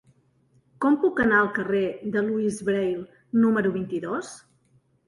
Com 0.85 0.95
puc 1.03 1.21
anar 1.25 1.37
al 1.41 1.51
carrer 1.59 1.83
de 2.17 2.25
Louis 2.31 2.59
Braille 2.71 3.07
número 3.45 3.77
vint-i-dos? 3.79 4.35